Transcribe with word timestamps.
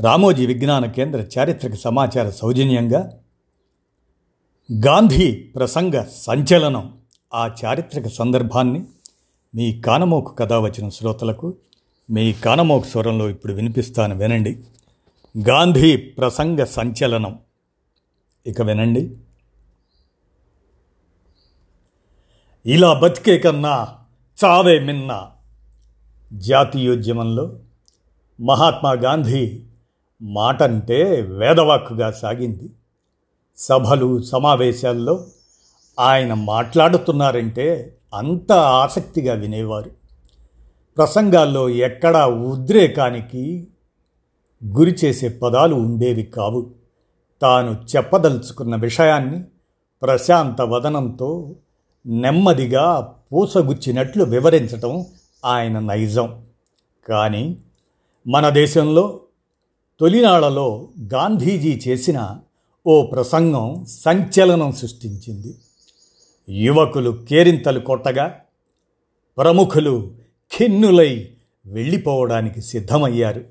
రామోజీ 0.00 0.46
విజ్ఞాన 0.46 0.86
కేంద్ర 0.86 1.20
చారిత్రక 1.38 1.74
సమాచార 1.74 2.30
సౌజన్యంగా 2.30 3.18
గాంధీ 4.86 5.32
ప్రసంగ 5.32 6.04
సంచలనం 6.12 6.98
ఆ 7.34 7.54
చారిత్రక 7.64 8.06
సందర్భాన్ని 8.06 8.84
మీ 9.54 9.80
కానమోకు 9.80 10.34
కథ 10.34 10.52
వచ్చిన 10.52 10.88
శ్రోతలకు 10.88 11.54
మీ 12.10 12.32
కానమోకు 12.32 12.86
స్వరంలో 12.86 13.30
ఇప్పుడు 13.30 13.52
వినిపిస్తాను 13.52 14.18
వినండి. 14.18 14.60
గాంధీ 15.48 15.96
ప్రసంగ 15.96 16.64
సంచలనం. 16.64 17.38
ఇక 18.46 18.62
వినండి. 18.62 19.16
ఇలా 22.66 22.92
బతికే 22.92 23.38
కన్నా 23.38 23.88
చావే 24.44 24.78
మిన్న. 24.78 25.30
జాతీయోద్యమంలో 26.32 27.58
మహాత్మా 28.40 28.92
గాంధీ 28.92 29.62
మాటంటే 30.24 31.20
వేదవాక్కుగా 31.20 32.10
సాగింది. 32.10 32.70
సభలు 33.56 34.22
సమావేశాల్లో 34.22 35.26
ఆయన 36.00 36.34
మాట్లాడుతున్నారంటే 36.34 37.96
అంత 38.14 38.52
ఆసక్తిగా 38.52 39.34
వినేవారు. 39.34 39.90
ప్రసంగాల్లో 40.96 41.68
ఎక్కడా 41.68 42.26
ఉద్రేకానికి 42.26 43.68
గురి 44.66 44.96
చేసే 45.04 45.28
పదాలు 45.28 45.74
ఉండేవి 45.74 46.22
కావు. 46.22 46.70
తాను 47.42 47.96
చెప్పదలుచుకున్న 47.96 48.76
విషయాన్ని 48.76 49.44
ప్రశాంత 50.02 50.62
వదనంతో 50.62 51.54
నెమ్మదిగా 52.06 53.14
పూసగుచ్చినట్లు 53.32 54.24
వివరించటం 54.24 55.06
ఆయన 55.44 55.78
నైజం. 55.78 56.42
కానీ 57.08 57.56
మన 58.26 58.48
దేశంలో 58.48 59.20
తొలినాళ్ళలో 60.00 60.88
గాంధీజీ 61.12 61.80
చేసిన 61.88 62.38
ఓ 62.86 63.06
ప్రసంగం 63.06 63.86
సంచలనం 63.88 64.72
సృష్టించింది. 64.72 65.54
యువకులు 66.48 67.24
కేరింతలు 67.30 67.80
కొట్టగా 67.80 68.40
ప్రముఖులు 69.38 70.12
ఖిన్నులై 70.58 71.28
వెళ్ళిపోవడానికి 71.66 72.60
సిద్ధమయ్యారు. 72.60 73.44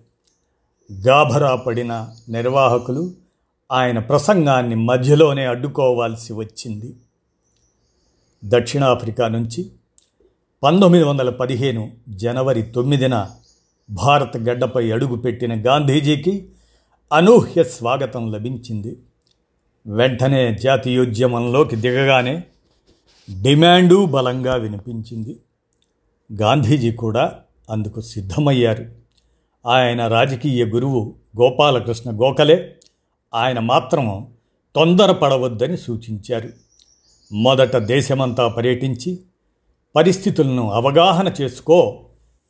గాభరా 1.07 1.55
పడిన 1.55 2.09
నిర్వాహకులు 2.29 3.13
ఆయన 3.71 3.99
ప్రసంగాన్ని 3.99 4.75
మధ్యలోనే 4.75 5.45
అడ్డుకోవాల్సి 5.45 6.33
వచ్చింది. 6.33 6.95
దక్షిణాఫ్రికా 8.45 9.27
నుంచి 9.27 9.69
పంతొమ్మిది 10.63 11.05
వందల 11.05 11.29
పదిహేను 11.29 11.91
జనవరి 12.09 12.61
తొమ్మిదిన 12.61 13.29
భారత 13.89 14.37
గడ్డపై 14.37 14.91
అడుగుపెట్టిన 14.91 15.65
గాంధీజీకి 15.67 16.49
అనూహ్య 17.13 17.63
స్వాగతం 17.63 18.31
లభించింది. 18.31 18.97
వెంటనే 19.87 20.55
జాతీయోద్యమంలోకి 20.55 21.75
దిగగానే 21.75 22.43
డిమాండు 23.41 24.05
బలంగా 24.05 24.55
వినిపించింది. 24.55 25.39
గాంధీజీ 26.33 26.91
కూడా 26.91 27.39
అందుకు 27.69 28.01
సిద్ధమయ్యారు. 28.01 28.85
ఆయన 29.67 30.07
రాజకీయ 30.07 30.65
గురువు 30.65 31.15
గోపాలకృష్ణ 31.41 32.11
గోఖలే 32.11 32.75
ఆయన 33.35 33.59
మాత్రం 33.59 34.27
తొందరపడవద్దని 34.75 35.77
సూచించారు. 35.77 36.49
మొదట 37.31 37.77
దేశమంతా 37.77 38.47
పర్యటించి 38.47 39.19
పరిస్థితులను 39.95 40.71
అవగాహన 40.71 41.33
చేసుకో 41.41 41.99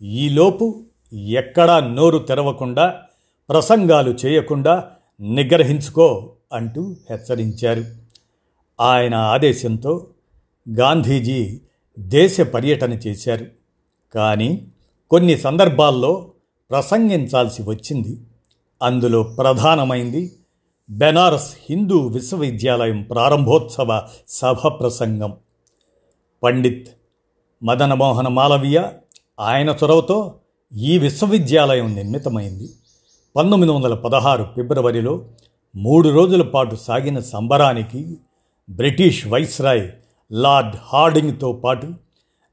ఈలోపు 0.01 0.83
ఎక్కడా 1.13 1.79
నోరు 1.79 2.17
తెరవకుండా 2.17 3.01
ప్రసంగాలు 3.49 4.17
చేయకుండా 4.25 4.91
నిగ్రహించుకో 5.21 6.31
అంటూ 6.53 6.95
హెచ్చరించారు. 7.09 7.83
ఆయన 8.81 9.15
ఆదేశంతో 9.15 10.07
గాంధీజీ 10.79 11.61
దేశ 11.99 12.41
పర్యటన 12.41 12.93
చేశారు. 12.93 13.45
కానీ 14.15 14.67
కొన్ని 15.11 15.37
సందర్భాల్లో 15.37 16.31
ప్రసంగించాల్సి 16.69 17.63
వచ్చింది. 17.63 18.21
అందులో 18.83 19.23
ప్రధానమైంది 19.23 20.35
బెనారస్ 20.89 21.55
హిందూ 21.69 22.07
విశ్వవిద్యాలయం 22.07 23.03
ప్రారంభోత్సవ 23.03 24.07
సభ 24.27 24.67
ప్రసంగం. 24.67 25.37
పండిత్ 26.43 26.87
మదనమోహన 27.63 28.27
మాలవీయ 28.27 28.83
ఆయన 29.39 29.69
చొరవతో 29.69 30.35
ఈ 30.75 30.97
విశ్వవిద్యాలయం 30.97 31.95
నిర్మితమైంది. 31.95 32.69
పంతొమ్మిది 33.35 33.73
వందల 33.73 33.93
పదహారు 33.93 34.47
ఫిబ్రవరిలో 34.55 35.25
మూడు 35.75 36.09
రోజుల 36.09 36.41
పాటు 36.41 36.75
సాగిన 36.75 37.19
సంబరానికి 37.19 38.17
బ్రిటిష్ 38.69 39.27
వైస్రాయ్ 39.27 39.91
లార్డ్ 40.31 40.75
హార్డింగ్తో 40.83 41.53
పాటు 41.53 41.93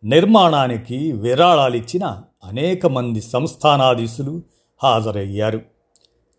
నిర్మాణానికి 0.04 1.12
విరాళాలిచ్చిన 1.12 2.22
అనేక 2.44 2.86
మంది 2.86 3.20
సంస్థానాధీశులు 3.20 4.42
హాజరయ్యారు. 4.82 5.60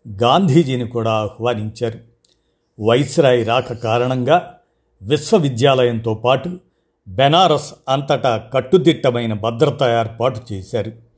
గాంధీజీని 0.08 0.88
కూడా 0.88 1.12
ఆహ్వానించారు. 1.12 1.98
వైస్రాయ్ 2.82 3.46
రాక 3.46 3.72
కారణంగా 3.72 4.54
విశ్వవిద్యాలయంతో 5.02 6.14
పాటు 6.14 6.56
బెనారస్ 7.08 7.74
అంతటా 7.88 8.36
కట్టుదిట్టమైన 8.36 9.32
భద్రత 9.32 9.82
ఏర్పాటు 9.82 10.40
చేశారు. 10.52 11.11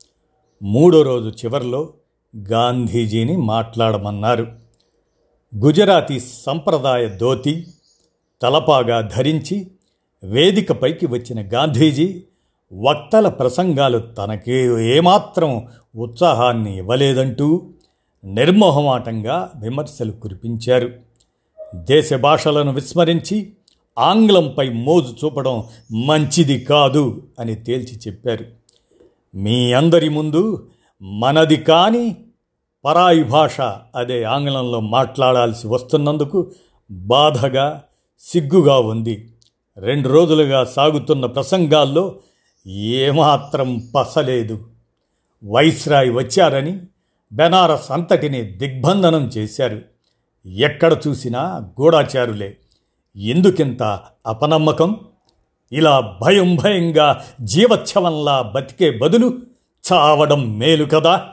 మూడో 0.65 1.01
రోజు 1.01 1.29
చివరిలో 1.29 1.93
గాంధీజీని 2.37 3.37
మాట్లాడమన్నారు. 3.37 4.47
గుజరాతీ 5.55 6.19
సంప్రదాయ 6.19 7.09
ధోతి 7.09 7.67
తలపాగా 8.41 9.01
ధరించి 9.01 9.67
వేదికపైకి 10.23 11.07
వచ్చిన 11.07 11.49
గాంధీజీ 11.53 12.23
వక్తల 12.73 13.29
ప్రసంగాలు 13.29 13.99
తనకి 13.99 14.53
ఏమాత్రం 14.95 15.67
ఉత్సాహాన్ని 15.95 16.77
ఇవ్వలేదంటూ 16.77 17.69
నిర్మోహమాటంగా 18.25 19.51
విమర్శలు 19.55 20.11
కురిపించారు. 20.11 20.89
దేశ 21.75 22.13
భాషలను 22.13 22.71
విస్మరించి 22.73 23.53
ఆంగ్లంపై 23.99 24.69
మోజు 24.69 25.15
చూపడం 25.25 25.63
మంచిది 25.91 26.59
కాదు 26.59 27.23
అని 27.39 27.55
తేల్చి 27.55 27.99
చెప్పారు. 28.07 28.64
మీ 29.35 29.73
అందరి 29.73 30.09
ముందు 30.09 30.69
మనది 31.01 31.55
కాని 31.55 32.15
పరాయి 32.85 33.23
భాష 33.23 33.61
అదే 33.95 34.23
ఆంగ్లంలో 34.23 34.79
మాట్లాడాల్సి 34.79 35.67
వస్తున్నందుకు 35.67 36.51
బాధగా 36.91 37.83
సిగ్గుగా 38.19 38.77
ఉంది. 38.79 39.33
రెండు 39.77 40.09
రోజులుగా 40.09 40.63
సాగుతున్న 40.63 41.25
ప్రసంగాల్లో 41.25 42.15
ఏమాత్రం 42.67 43.91
పసలేదు. 43.95 44.69
వైస్రాయ్ 45.43 46.13
వచ్చారని 46.13 46.79
బెనారస్ 47.33 47.91
అంతటిని 47.91 48.41
దిగ్బంధనం 48.41 49.25
చేశారు. 49.27 49.81
ఎక్కడ 50.47 50.97
చూసినా 51.07 51.41
గూఢాచారులే. 51.81 52.57
ఎందుకింత 53.17 53.99
అపనమ్మకం? 54.27 54.99
ఇలా 55.71 56.17
భయం 56.21 56.55
భయంగా 56.55 57.23
జీవచ్ఛవంలా 57.41 58.41
బతికే 58.41 58.97
బదులు 58.97 59.33
చావడం 59.93 60.57
మేలు 60.57 60.85
కదా? 60.85 61.29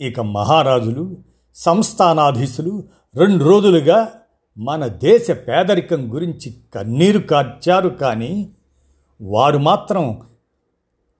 ఇక 0.00 0.20
మహారాజులు 0.20 1.16
సంస్థానాధీశులు 1.54 2.84
రెండు 3.16 3.44
రోజులుగా 3.44 4.08
మన 4.58 4.86
దేశ 4.86 5.30
పేదరికం 5.30 6.14
గురించి 6.14 6.54
కన్నీరు 6.74 7.18
కార్చారు 7.18 7.88
కానీ 7.88 8.48
వారు 9.22 9.58
మాత్రం 9.58 10.20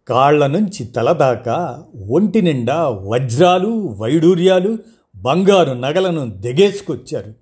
కాళ్ళ 0.08 0.46
నుంచి 0.46 0.84
తలదాకా 0.84 1.84
ఒంటి 2.10 2.42
నిండా 2.42 2.88
వజ్రాలు 2.88 3.96
వైడూర్యాలు 3.98 4.78
బంగారు 5.16 5.70
నగలను 5.70 6.30
దిగేసుకొచ్చారు. 6.30 7.34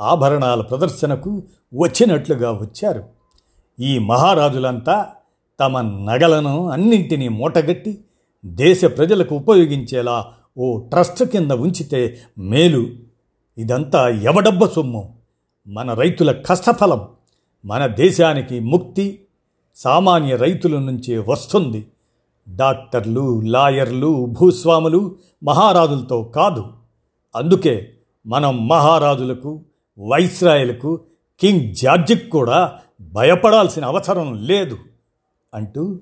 ఆభరణాల 0.00 0.60
ప్రదర్శనకు 0.60 1.42
వచ్చినట్లుగా 1.74 2.52
వచ్చారు. 2.52 3.21
ఈ 3.82 3.98
మహారాజులంతా 3.98 5.06
తమ 5.60 5.80
నగలను 5.80 6.68
అన్నింటినీ 6.68 7.28
మూటగట్టి 7.28 7.98
దేశ 8.44 8.84
ప్రజలకు 8.84 9.34
ఉపయోగించేలా 9.34 10.26
ఓ 10.58 10.78
ట్రస్ట్ 10.78 11.24
కింద 11.24 11.50
ఉంచితే 11.50 12.18
మేలు. 12.38 12.86
ఇదంతా 13.58 14.08
ఎవడబ్బ 14.08 14.66
సొమ్ము. 14.66 15.14
మన 15.66 15.94
రైతుల 15.94 16.32
కష్టఫలం 16.32 17.08
మన 17.64 17.86
దేశానికి 17.86 18.60
ముక్తి 18.60 19.20
సామాన్య 19.76 20.36
రైతుల 20.36 20.78
నుంచే 20.78 21.24
వస్తుంది. 21.28 21.86
డాక్టర్లు 22.48 23.40
లాయర్లు 23.40 24.26
భూస్వాములు 24.40 25.16
మహారాజులతో 25.44 26.22
కాదు. 26.22 26.64
అందుకే 27.36 27.92
మనం 28.26 28.68
మహారాజులకు 28.68 29.60
వైస్రాయలకు 29.98 31.00
కింగ్ 31.40 31.74
జార్జిక్ 31.74 32.30
కూడా 32.30 32.78
భయపడాల్సిన 33.10 33.84
అవసరం 33.84 34.46
లేదు 34.46 34.76
అంటూ 35.54 36.00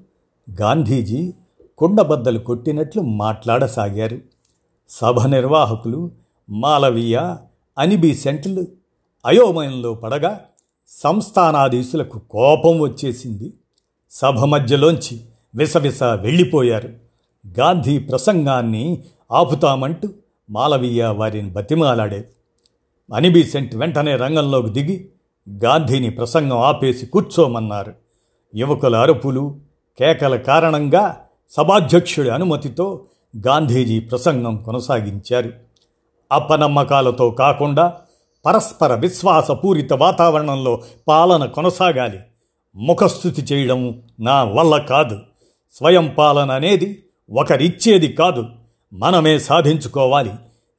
గాంధీజీ 0.61 1.33
కుండబద్దలు 1.79 2.39
కొట్టినట్లు 2.39 3.03
మాట్లాడసాగారు. 3.03 4.19
సభ 4.89 5.27
నిర్వాహకులు 5.27 6.11
మాలవీయ 6.51 7.37
అనిబీ 7.79 8.15
సెంట్లు 8.15 8.67
అయోమయంలో 9.27 9.95
పడగా 9.95 10.41
సంస్థానాధీశులకు 10.89 12.19
కోపం 12.19 12.81
వచ్చేసింది. 12.81 13.53
సభ 14.11 14.45
మధ్యలోంచి 14.45 15.21
విసవిస 15.55 16.03
వెళ్ళిపోయారు. 16.03 16.89
గాంధీ 17.61 17.99
ప్రసంగాన్ని 17.99 19.03
ఆపుతామంటూ 19.33 20.09
మాలవీయ 20.51 21.07
వారిని 21.07 21.51
బతిమాలాడే 21.51 22.29
అనిబీసెంట్ 23.15 23.75
వెంటనే 23.75 24.17
రంగంలోకి 24.17 24.71
దిగి 24.71 25.09
గాంధీని 25.49 26.11
ప్రసంగం 26.11 26.59
ఆపేసి 26.59 27.07
కూర్చోమన్నారు. 27.07 27.93
యువకుల 28.57 28.97
అరుపులు 28.97 29.57
కేకల 29.99 30.37
కారణంగా 30.37 31.21
సభాధ్యక్షుడి 31.51 32.31
అనుమతితో 32.31 33.05
గాంధీజీ 33.47 34.01
ప్రసంగం 34.01 34.57
కొనసాగించారు. 34.57 35.53
అపనమ్మకాలతో 36.33 37.31
కాకుండా 37.31 37.93
పరస్పర 38.47 38.95
విశ్వాసపూరిత 38.95 39.93
వాతావరణంలో 39.93 40.83
పాలన 41.09 41.45
కొనసాగాలి. 41.45 42.19
ముఖస్థుతి 42.77 43.43
చేయడం 43.43 44.03
నా 44.21 44.45
వల్ల 44.45 44.79
కాదు. 44.79 45.19
స్వయం 45.73 46.15
పాలన 46.19 46.51
అనేది 46.51 47.05
ఒకరిచ్చేది 47.39 48.09
కాదు. 48.09 48.45
మనమే 48.93 49.39
సాధించుకోవాలి. 49.39 50.31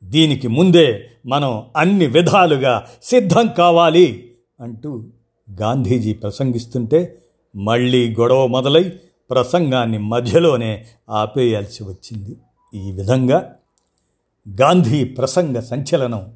దీనికి 0.03 0.47
ముందే 0.47 1.09
మనం 1.25 1.65
అన్ని 1.77 2.07
విధాలుగా 2.07 2.87
సిద్ధం 3.03 3.47
కావాలి. 3.47 4.30
అంటూ 4.61 5.03
గాంధీజీ 5.61 6.13
ప్రసంగిస్తుంటే 6.13 7.17
మళ్ళీ 7.55 8.15
గొడవ 8.15 8.47
మొదలై 8.47 8.99
ప్రసంగాన్ని 9.29 9.97
మధ్యలోనే 9.97 10.85
ఆపేయాల్సి 11.09 11.83
వచ్చింది. 11.83 12.37
ఈ 12.73 12.91
విధంగా 12.91 13.55
గాంధీ 14.61 15.03
ప్రసంగ 15.03 15.59
సంచలనం 15.59 16.33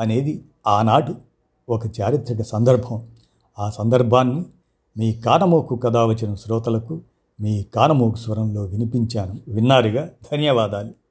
అనేది 0.00 0.44
ఆనాడు 0.66 1.14
ఒక 1.68 1.86
చారిత్రక 2.00 2.42
సందర్భం. 2.42 3.08
ఆ 3.58 3.70
సందర్భాన్ని 3.70 4.44
మీ 4.98 5.12
కానమోకు 5.12 5.76
కథ 5.76 5.96
వచ్చిన 5.96 6.34
శ్రోతలకు 6.34 7.00
మీ 7.40 7.62
కానమోకు 7.62 8.16
స్వరంలో 8.16 8.62
వినిపించాను. 8.62 9.38
విన్నారుగా? 9.48 10.10
ధన్యవాదాలు. 10.32 11.01